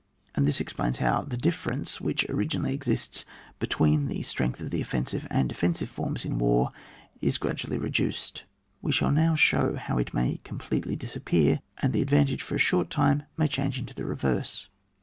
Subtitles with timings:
[0.33, 3.23] And this explains how the difference which originally exists
[3.59, 6.71] between the strength of the offensive and defensive forms in war
[7.21, 8.41] is gradually reduced.
[8.81, 12.89] We shall now show how it may completely disappear, and the advantage for a short
[12.89, 14.69] time may change into the reverse.